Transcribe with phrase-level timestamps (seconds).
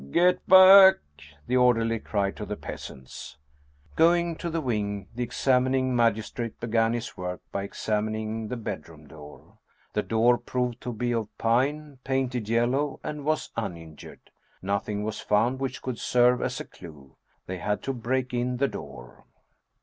[0.11, 0.95] "Get back!"
[1.45, 3.37] the orderly cried to the peasants.
[3.95, 9.05] Going to the wing, the examining magistrate began his 1' work by examining the bedroom
[9.05, 9.59] door.
[9.93, 14.31] The door proved to be of pine, painted yellow, and was uninjured.
[14.59, 17.15] Nothing was found which could serve as a clew.
[17.45, 19.25] They had to break in the door.